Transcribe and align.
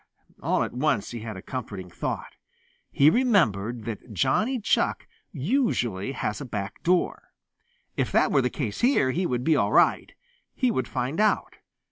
All 0.41 0.63
at 0.63 0.73
once 0.73 1.11
he 1.11 1.19
had 1.19 1.37
a 1.37 1.43
comforting 1.43 1.91
thought. 1.91 2.33
He 2.89 3.11
remembered 3.11 3.83
that 3.85 4.13
Johnny 4.13 4.59
Chuck 4.59 5.05
usually 5.31 6.13
has 6.13 6.41
a 6.41 6.45
back 6.45 6.81
door. 6.81 7.29
If 7.95 8.11
that 8.11 8.31
were 8.31 8.41
the 8.41 8.49
case 8.49 8.81
here, 8.81 9.11
he 9.11 9.27
would 9.27 9.43
be 9.43 9.55
all 9.55 9.71
right. 9.71 10.11
He 10.55 10.71
would 10.71 10.87
find 10.87 11.19
out. 11.19 11.57